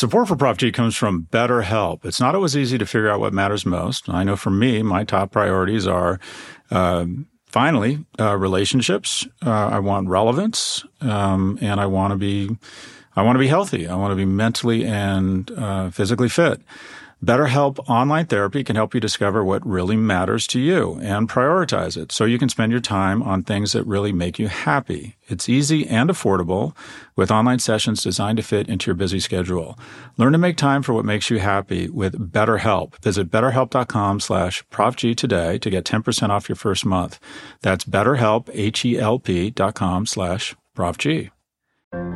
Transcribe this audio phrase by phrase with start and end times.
[0.00, 2.06] Support for Prof G comes from BetterHelp.
[2.06, 4.08] It's not always easy to figure out what matters most.
[4.08, 6.18] I know for me, my top priorities are
[6.70, 7.04] uh,
[7.44, 9.28] finally uh, relationships.
[9.44, 12.56] Uh, I want relevance, um, and I want to be
[13.14, 13.86] I want to be healthy.
[13.88, 16.62] I want to be mentally and uh, physically fit.
[17.24, 22.12] BetterHelp Online Therapy can help you discover what really matters to you and prioritize it
[22.12, 25.16] so you can spend your time on things that really make you happy.
[25.28, 26.74] It's easy and affordable
[27.16, 29.78] with online sessions designed to fit into your busy schedule.
[30.16, 32.96] Learn to make time for what makes you happy with BetterHelp.
[33.02, 37.20] Visit betterhelp.com slash profg today to get 10% off your first month.
[37.60, 41.30] That's betterhelp, H-E-L-P dot com slash profg.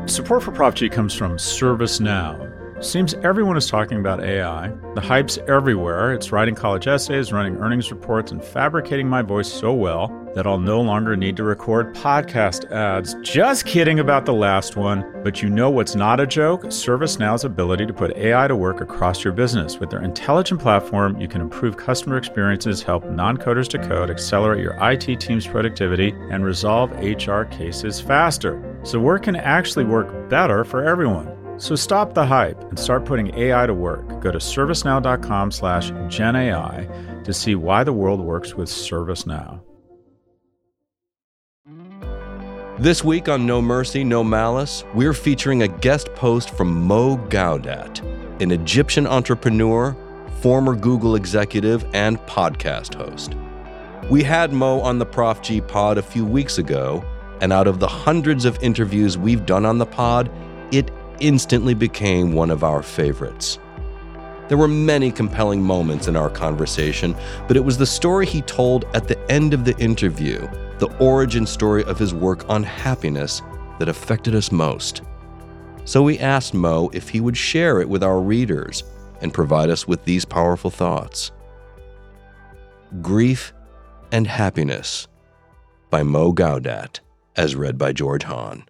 [0.07, 2.64] Support for Prof G comes from ServiceNow.
[2.80, 4.70] Seems everyone is talking about AI.
[4.95, 6.12] The hype's everywhere.
[6.12, 10.59] It's writing college essays, running earnings reports, and fabricating my voice so well that I'll
[10.59, 13.14] no longer need to record podcast ads.
[13.23, 15.05] Just kidding about the last one.
[15.23, 16.64] But you know what's not a joke?
[16.64, 19.78] ServiceNow's ability to put AI to work across your business.
[19.78, 24.62] With their intelligent platform, you can improve customer experiences, help non coders to code, accelerate
[24.62, 28.61] your IT team's productivity, and resolve HR cases faster.
[28.83, 31.44] So work can actually work better for everyone.
[31.56, 34.20] So stop the hype and start putting AI to work.
[34.20, 39.60] Go to servicenow.com slash GenAI to see why the world works with ServiceNow.
[42.78, 48.00] This week on No Mercy, No Malice, we're featuring a guest post from Mo Gawdat,
[48.42, 49.97] an Egyptian entrepreneur,
[50.41, 53.36] former Google executive, and podcast host.
[54.10, 57.05] We had Mo on the Prof G pod a few weeks ago,
[57.41, 60.28] and out of the hundreds of interviews we've done on the pod,
[60.72, 63.59] it instantly became one of our favorites.
[64.48, 67.17] There were many compelling moments in our conversation,
[67.48, 70.39] but it was the story he told at the end of the interview,
[70.79, 73.41] the origin story of his work on happiness,
[73.79, 75.03] that affected us most.
[75.84, 78.84] So we asked Mo if he would share it with our readers
[79.21, 81.33] and provide us with these powerful thoughts.
[83.03, 83.53] Grief
[84.12, 85.09] and Happiness
[85.91, 87.00] by Mo Gawdat,
[87.37, 88.65] as read by George Hahn.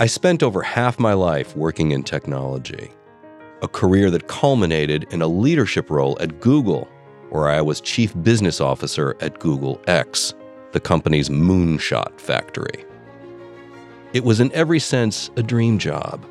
[0.00, 2.90] I spent over half my life working in technology,
[3.60, 6.88] a career that culminated in a leadership role at Google,
[7.28, 10.32] where I was chief business officer at Google X,
[10.72, 12.86] the company's moonshot factory.
[14.14, 16.24] It was in every sense a dream job,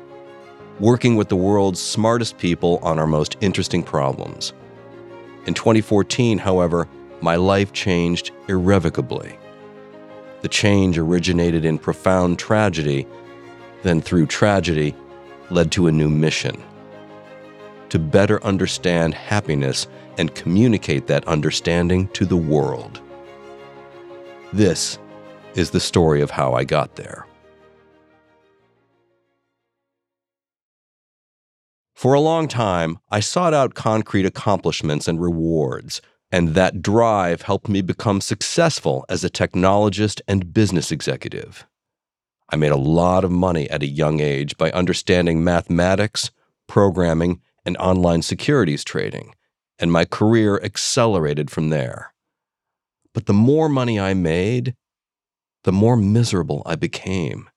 [0.80, 4.52] working with the world's smartest people on our most interesting problems.
[5.46, 6.88] In 2014, however,
[7.20, 9.38] my life changed irrevocably.
[10.40, 13.06] The change originated in profound tragedy
[13.82, 14.94] then through tragedy,
[15.50, 16.62] led to a new mission
[17.90, 19.86] to better understand happiness
[20.16, 23.00] and communicate that understanding to the world.
[24.52, 24.98] This
[25.54, 27.26] is the story of how I got there.
[31.94, 36.00] For a long time, I sought out concrete accomplishments and rewards,
[36.32, 41.66] and that drive helped me become successful as a technologist and business executive.
[42.52, 46.30] I made a lot of money at a young age by understanding mathematics,
[46.66, 49.34] programming, and online securities trading,
[49.78, 52.12] and my career accelerated from there.
[53.14, 54.74] But the more money I made,
[55.64, 57.48] the more miserable I became.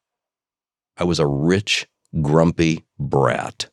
[0.97, 1.87] I was a rich,
[2.21, 3.69] grumpy brat.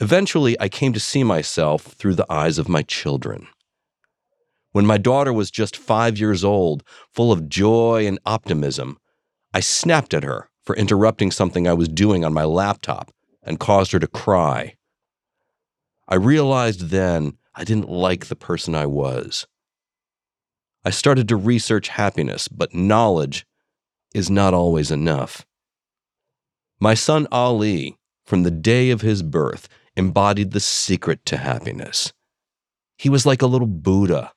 [0.00, 3.48] Eventually, I came to see myself through the eyes of my children.
[4.78, 8.96] When my daughter was just five years old, full of joy and optimism,
[9.52, 13.10] I snapped at her for interrupting something I was doing on my laptop
[13.42, 14.76] and caused her to cry.
[16.06, 19.48] I realized then I didn't like the person I was.
[20.84, 23.48] I started to research happiness, but knowledge
[24.14, 25.44] is not always enough.
[26.78, 32.12] My son Ali, from the day of his birth, embodied the secret to happiness.
[32.96, 34.30] He was like a little Buddha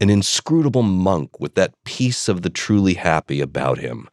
[0.00, 4.08] an inscrutable monk with that peace of the truly happy about him.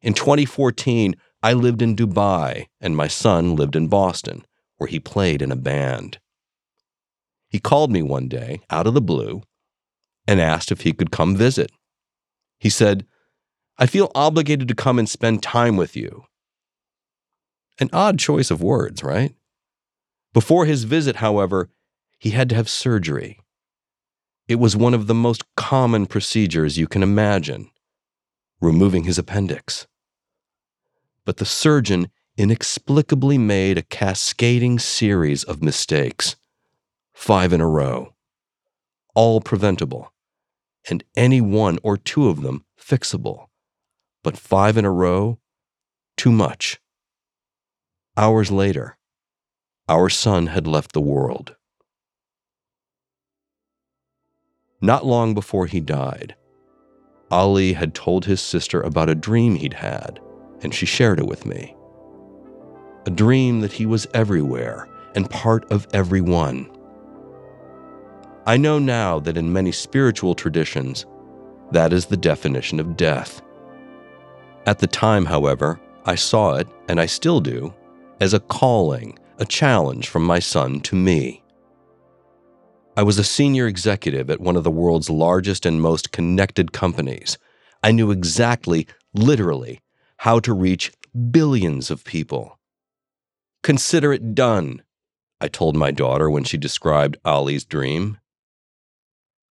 [0.00, 4.46] In 2014, I lived in Dubai and my son lived in Boston,
[4.76, 6.18] where he played in a band.
[7.48, 9.42] He called me one day, out of the blue,
[10.26, 11.70] and asked if he could come visit.
[12.58, 13.06] He said,
[13.76, 16.24] I feel obligated to come and spend time with you.
[17.80, 19.34] An odd choice of words, right?
[20.32, 21.70] Before his visit, however,
[22.18, 23.40] he had to have surgery.
[24.46, 27.70] It was one of the most common procedures you can imagine
[28.60, 29.86] removing his appendix.
[31.24, 36.36] But the surgeon inexplicably made a cascading series of mistakes,
[37.14, 38.14] five in a row,
[39.14, 40.12] all preventable,
[40.90, 43.46] and any one or two of them fixable.
[44.22, 45.38] But five in a row?
[46.16, 46.80] Too much.
[48.16, 48.98] Hours later,
[49.88, 51.56] our son had left the world.
[54.84, 56.34] Not long before he died,
[57.30, 60.20] Ali had told his sister about a dream he'd had,
[60.60, 61.74] and she shared it with me.
[63.06, 66.70] A dream that he was everywhere and part of everyone.
[68.46, 71.06] I know now that in many spiritual traditions,
[71.72, 73.40] that is the definition of death.
[74.66, 77.72] At the time, however, I saw it, and I still do,
[78.20, 81.42] as a calling, a challenge from my son to me.
[82.96, 87.38] I was a senior executive at one of the world's largest and most connected companies.
[87.82, 89.80] I knew exactly, literally,
[90.18, 90.92] how to reach
[91.30, 92.60] billions of people.
[93.64, 94.82] Consider it done,
[95.40, 98.18] I told my daughter when she described Ali's dream.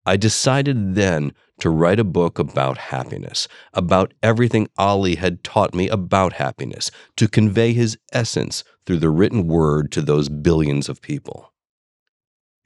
[0.05, 5.89] I decided then to write a book about happiness, about everything Ali had taught me
[5.89, 11.48] about happiness, to convey his essence through the written word to those billions of people.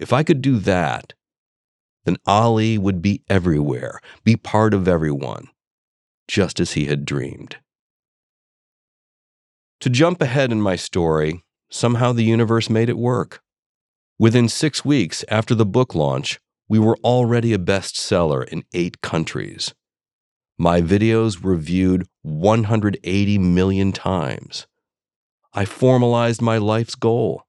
[0.02, 1.14] If I could do that,
[2.06, 5.46] then Ali would be everywhere, be part of everyone,
[6.26, 7.58] just as he had dreamed.
[9.78, 13.42] To jump ahead in my story, somehow the universe made it work.
[14.18, 19.72] Within six weeks after the book launch, we were already a bestseller in eight countries.
[20.58, 24.66] My videos were viewed 180 million times.
[25.54, 27.44] I formalized my life's goal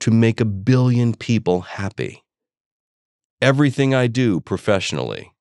[0.00, 2.24] to make a billion people happy.
[3.40, 5.32] Everything I do professionally,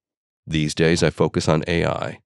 [0.47, 2.19] these days I focus on AI,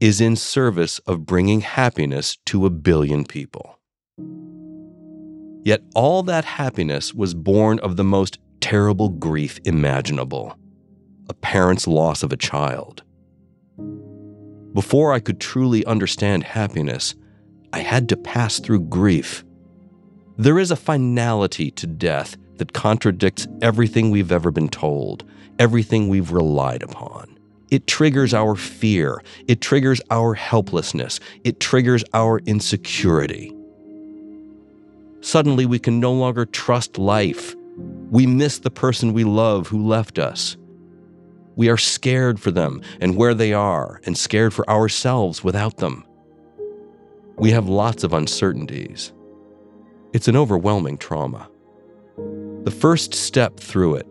[0.00, 3.78] is in service of bringing happiness to a billion people.
[5.64, 10.56] Yet all that happiness was born of the most terrible grief imaginable
[11.28, 13.02] a parent's loss of a child.
[14.72, 17.16] Before I could truly understand happiness,
[17.72, 19.44] I had to pass through grief.
[20.38, 25.24] There is a finality to death that contradicts everything we've ever been told,
[25.58, 27.38] everything we've relied upon.
[27.70, 33.52] It triggers our fear, it triggers our helplessness, it triggers our insecurity.
[35.20, 37.54] Suddenly, we can no longer trust life
[38.10, 40.56] we miss the person we love who left us.
[41.56, 46.04] We are scared for them and where they are, and scared for ourselves without them.
[47.36, 49.12] We have lots of uncertainties.
[50.12, 51.50] It's an overwhelming trauma.
[52.64, 54.06] The first step through it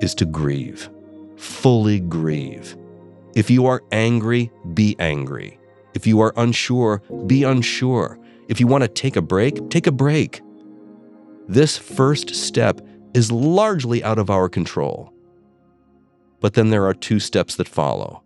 [0.00, 0.90] is to grieve,
[1.36, 2.76] fully grieve.
[3.34, 5.58] If you are angry, be angry.
[5.94, 8.18] If you are unsure, be unsure.
[8.48, 10.42] If you want to take a break, take a break.
[11.48, 12.80] This first step
[13.14, 15.12] is largely out of our control.
[16.40, 18.22] But then there are two steps that follow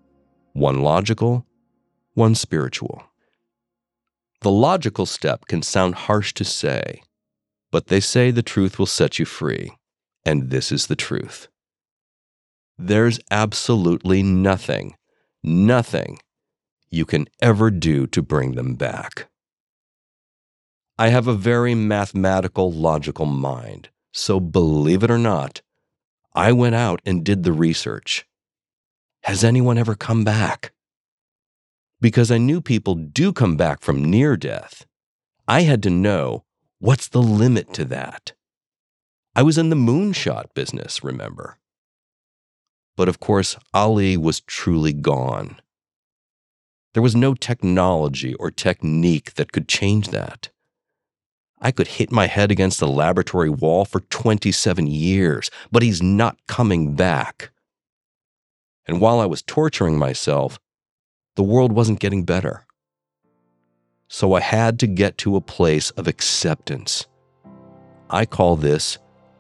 [0.55, 1.47] one logical,
[2.15, 3.03] one spiritual.
[4.43, 7.03] The logical step can sound harsh to say,
[7.71, 9.71] but they say the truth will set you free,
[10.25, 11.47] and this is the truth.
[12.77, 14.97] There's absolutely nothing,
[15.45, 16.19] nothing
[16.91, 19.29] you can ever do to bring them back.
[20.99, 23.91] I have a very mathematical, logical mind.
[24.13, 25.63] So, believe it or not,
[26.35, 28.27] I went out and did the research.
[29.23, 30.73] Has anyone ever come back?
[32.03, 34.87] Because I knew people do come back from near death.
[35.47, 36.43] I had to know
[36.81, 38.33] what's the limit to that.
[39.37, 41.59] I was in the moonshot business, remember?
[42.97, 45.61] But of course, Ali was truly gone.
[46.93, 50.51] There was no technology or technique that could change that.
[51.61, 56.37] I could hit my head against the laboratory wall for 27 years, but he's not
[56.49, 57.53] coming back.
[58.87, 60.59] And while I was torturing myself,
[61.35, 62.67] the world wasn't getting better.
[64.09, 67.07] So I had to get to a place of acceptance.
[68.11, 68.99] I call this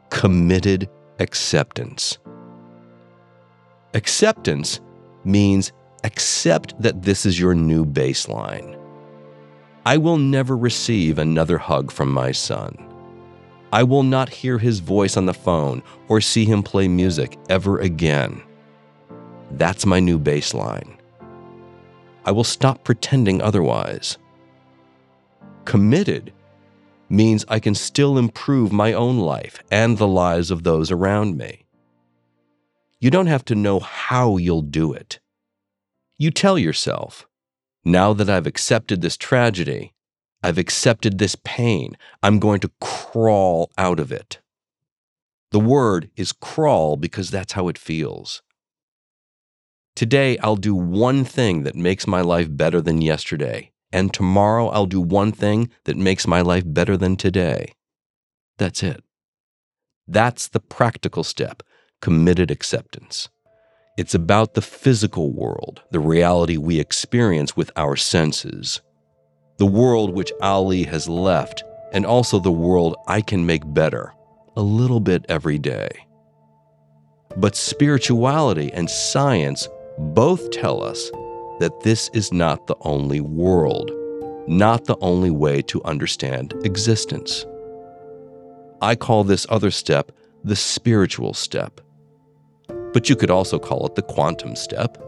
[0.08, 2.18] committed acceptance.
[3.92, 4.80] Acceptance
[5.24, 5.72] means
[6.04, 8.78] accept that this is your new baseline.
[9.84, 12.74] I will never receive another hug from my son.
[13.72, 17.78] I will not hear his voice on the phone or see him play music ever
[17.78, 18.42] again.
[19.50, 20.96] That's my new baseline.
[22.24, 24.18] I will stop pretending otherwise.
[25.64, 26.32] Committed
[27.08, 31.66] means I can still improve my own life and the lives of those around me.
[33.00, 35.18] You don't have to know how you'll do it.
[36.16, 37.26] You tell yourself,
[37.84, 39.92] now that I've accepted this tragedy,
[40.42, 44.40] I've accepted this pain, I'm going to crawl out of it.
[45.50, 48.42] The word is crawl because that's how it feels.
[49.94, 54.86] Today, I'll do one thing that makes my life better than yesterday, and tomorrow, I'll
[54.86, 57.74] do one thing that makes my life better than today.
[58.56, 59.04] That's it.
[60.08, 61.62] That's the practical step
[62.00, 63.28] committed acceptance.
[63.98, 68.80] It's about the physical world, the reality we experience with our senses,
[69.58, 74.14] the world which Ali has left, and also the world I can make better,
[74.56, 75.90] a little bit every day.
[77.36, 79.68] But spirituality and science
[79.98, 81.10] both tell us
[81.60, 83.90] that this is not the only world,
[84.46, 87.46] not the only way to understand existence.
[88.80, 90.12] I call this other step
[90.44, 91.80] the spiritual step.
[92.92, 94.98] But you could also call it the quantum step.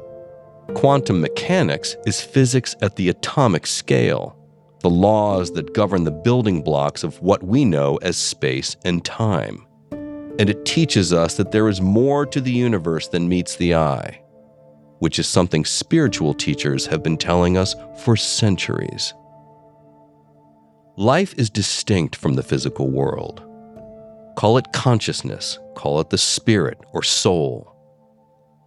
[0.74, 4.36] Quantum mechanics is physics at the atomic scale,
[4.80, 9.66] the laws that govern the building blocks of what we know as space and time.
[10.38, 14.23] And it teaches us that there is more to the universe than meets the eye
[14.98, 17.74] which is something spiritual teachers have been telling us
[18.04, 19.14] for centuries.
[20.96, 23.42] Life is distinct from the physical world.
[24.36, 27.74] Call it consciousness, call it the spirit or soul.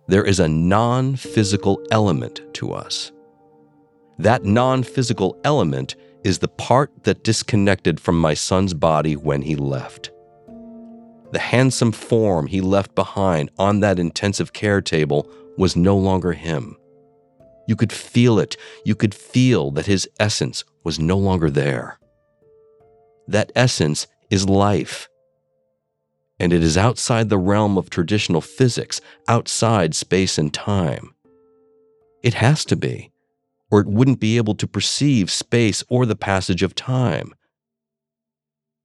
[0.08, 3.12] There is a non physical element to us.
[4.20, 9.56] That non physical element is the part that disconnected from my son's body when he
[9.56, 10.12] left.
[11.32, 16.78] The handsome form he left behind on that intensive care table was no longer him.
[17.68, 18.56] You could feel it.
[18.86, 22.00] You could feel that his essence was no longer there.
[23.28, 25.10] That essence is life.
[26.40, 31.14] And it is outside the realm of traditional physics, outside space and time.
[32.24, 33.12] It has to be,
[33.70, 37.34] or it wouldn't be able to perceive space or the passage of time.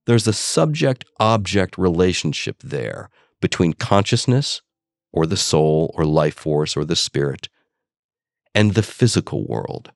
[0.07, 3.09] There's a subject object relationship there
[3.41, 4.63] between consciousness
[5.13, 7.49] or the soul or life force or the spirit,
[8.55, 9.93] and the physical world.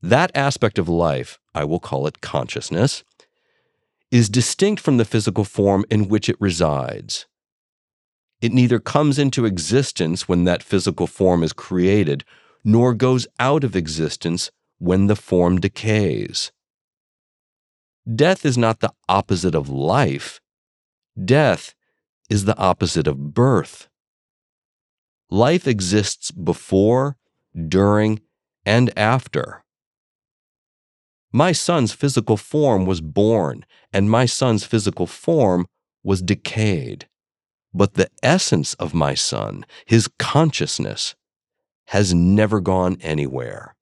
[0.00, 3.04] That aspect of life, I will call it consciousness,
[4.10, 7.26] is distinct from the physical form in which it resides.
[8.40, 12.24] It neither comes into existence when that physical form is created,
[12.62, 16.52] nor goes out of existence when the form decays.
[18.12, 20.40] Death is not the opposite of life.
[21.22, 21.74] Death
[22.28, 23.88] is the opposite of birth.
[25.30, 27.16] Life exists before,
[27.68, 28.20] during,
[28.66, 29.64] and after.
[31.32, 35.66] My son's physical form was born, and my son's physical form
[36.02, 37.08] was decayed.
[37.72, 41.14] But the essence of my son, his consciousness,
[41.86, 43.74] has never gone anywhere.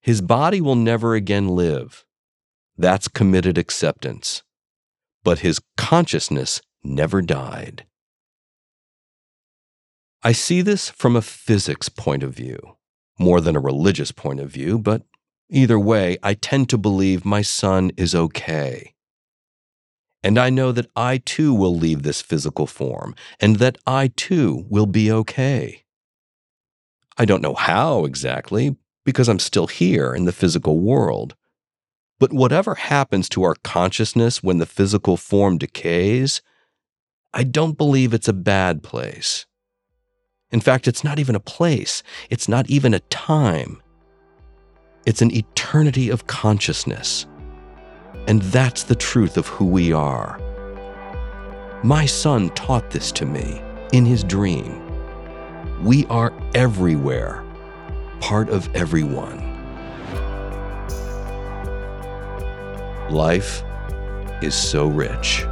[0.00, 2.04] His body will never again live.
[2.78, 4.44] That's committed acceptance.
[5.24, 7.84] But his consciousness never died.
[10.22, 12.58] I see this from a physics point of view,
[13.18, 15.02] more than a religious point of view, but
[15.50, 18.94] either way, I tend to believe my son is okay.
[20.22, 24.66] And I know that I too will leave this physical form, and that I too
[24.68, 25.84] will be okay.
[27.16, 31.34] I don't know how exactly, because I'm still here in the physical world.
[32.18, 36.42] But whatever happens to our consciousness when the physical form decays,
[37.32, 39.46] I don't believe it's a bad place.
[40.50, 43.82] In fact, it's not even a place, it's not even a time.
[45.06, 47.26] It's an eternity of consciousness.
[48.26, 50.38] And that's the truth of who we are.
[51.82, 54.84] My son taught this to me in his dream.
[55.84, 57.44] We are everywhere,
[58.20, 59.47] part of everyone.
[63.10, 63.64] Life
[64.42, 65.47] is so rich.